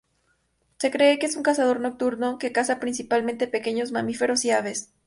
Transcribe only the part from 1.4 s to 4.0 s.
cazador nocturno, que caza principalmente pequeños